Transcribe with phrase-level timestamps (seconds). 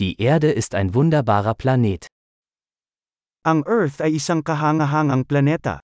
[0.00, 2.08] Die Erde ist ein wunderbarer Planet.
[3.46, 5.78] Ang Earth ay isang kahangahangang planeta.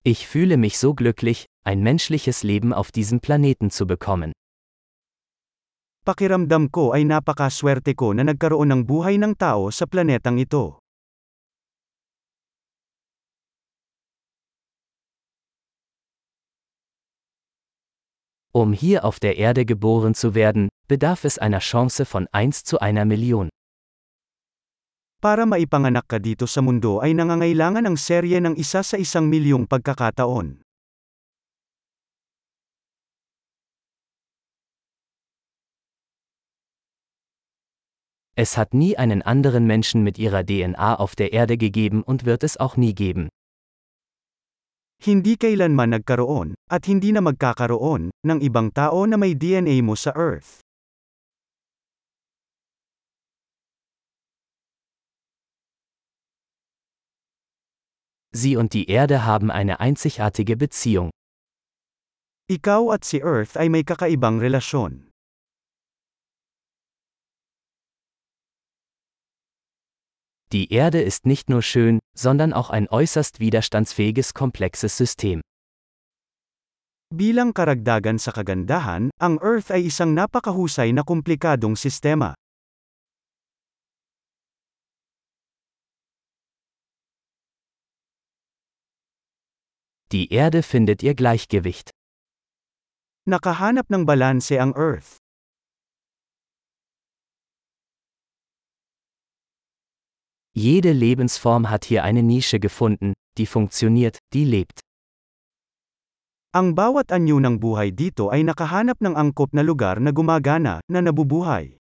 [0.00, 4.32] Ich fühle mich so glücklich, ein menschliches Leben auf diesem Planeten zu bekommen.
[6.08, 10.79] Pakiramdam ko ay napakaswerte ko na nagkaroon ng buhay ng tao sa planetang ito.
[18.52, 22.80] Um hier auf der Erde geboren zu werden, bedarf es einer Chance von 1 zu
[22.80, 23.48] einer Million.
[25.22, 29.70] Para maipanganak ka dito sa mundo ay nangangailangan ng serye ng isa sa isang milyong
[29.70, 30.66] pagkakataon.
[38.34, 42.42] Es hat nie einen anderen Menschen mit ihrer DNA auf der Erde gegeben und wird
[42.42, 43.28] es auch nie geben.
[45.00, 50.12] Hindi kailanman nagkaroon, at hindi na magkakaroon, ng ibang tao na may DNA mo sa
[50.12, 50.60] Earth.
[58.36, 61.08] Sie und die Erde haben eine einzigartige Beziehung.
[62.52, 65.08] Ikaw at si Earth ay may kakaibang relasyon.
[70.52, 75.40] Die Erde ist nicht nur schön, sondern auch ein äußerst widerstandsfähiges komplexes System.
[77.10, 82.36] Bilang karagdagan sa kagandahan, ang Earth ay isang napakahusay na komplikadong sistema.
[90.12, 91.90] Die Erde findet ihr Gleichgewicht.
[93.26, 95.18] Nakahanap ng balanse ang Earth.
[100.52, 104.80] Jede Lebensform hat hier eine Nische gefunden, die funktioniert, die lebt.
[106.50, 110.98] Ang bawat anyo ng buhay dito ay nakahanap ng angkop na lugar na gumagana, na
[110.98, 111.78] nabubuhay.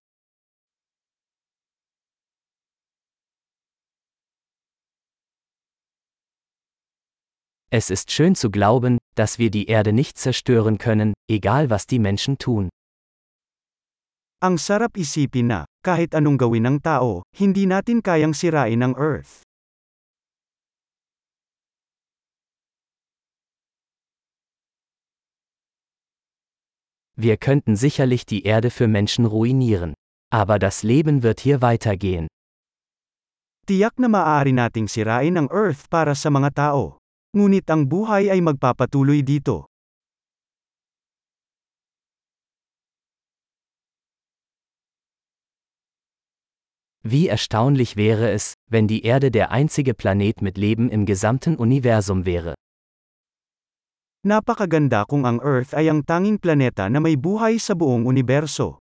[7.74, 12.00] Es ist schön zu glauben, dass wir die Erde nicht zerstören können, egal was die
[12.00, 12.70] Menschen tun.
[14.42, 19.44] Ang sarap isipin na, kahit anong gawin ng tao, hindi natin kayang sirain ang Earth.
[27.20, 29.94] Wir könnten sicherlich die Erde für Menschen ruinieren.
[30.32, 32.28] Aber das Leben wird hier weitergehen.
[33.68, 36.96] Tiyak na maaari nating sirain ang Earth para sa mga tao.
[37.36, 39.68] Ngunit ang buhay ay magpapatuloy dito.
[47.12, 52.24] Wie erstaunlich wäre es, wenn die Erde der einzige Planet mit Leben im gesamten Universum
[52.24, 52.54] wäre.
[54.22, 58.78] Napakaganda kung ang Earth ay ang tanging planeta na may buhay sa buong universo.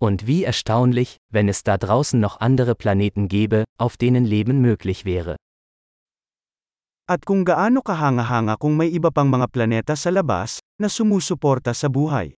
[0.00, 5.04] Und wie erstaunlich, wenn es da draußen noch andere Planeten gäbe, auf denen Leben möglich
[5.04, 5.36] wäre.
[7.06, 11.86] At kung gaano kahanga-hanga kung may iba pang mga planeta sa labas, na sumusuporta sa
[11.86, 12.34] buhay.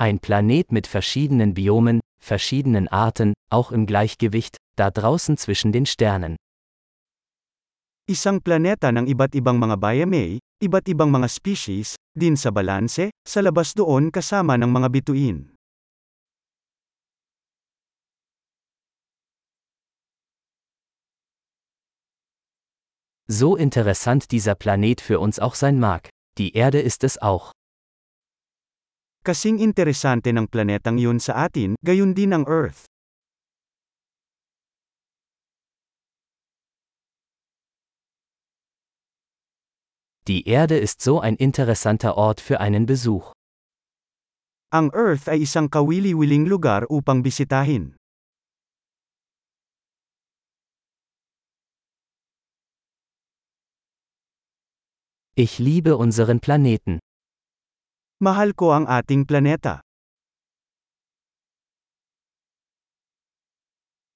[0.00, 6.40] Ein Planet mit verschiedenen Biomen, verschiedenen Arten, auch im Gleichgewicht, da draußen zwischen den Sternen.
[8.08, 13.44] Isang planeta ng iba't ibang mga biome, iba't ibang mga species, din sa balanse, sa
[13.44, 15.55] labas doon kasama ng mga bituin.
[23.28, 27.50] So interessant dieser Planet für uns auch sein mag, die Erde ist es auch.
[29.26, 32.86] Kasing interesante ng planetang yun sa atin, gayon din ang Earth.
[40.30, 43.34] Die Erde ist so ein interessanter Ort für einen Besuch.
[44.70, 47.98] Ang Earth ay isang kawili-wiling lugar upang bisitahin.
[55.38, 56.96] Ich liebe unseren Planeten.
[58.24, 59.84] Mahal ko ang ating planeta.